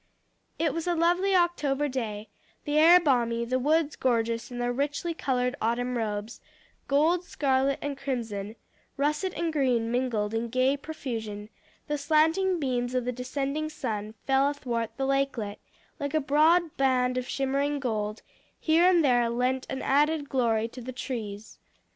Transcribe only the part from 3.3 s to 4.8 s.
the woods gorgeous in their